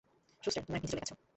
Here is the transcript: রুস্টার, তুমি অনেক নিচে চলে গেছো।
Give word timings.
রুস্টার, 0.43 0.63
তুমি 0.63 0.73
অনেক 0.73 0.83
নিচে 0.83 0.91
চলে 0.91 1.01
গেছো। 1.01 1.15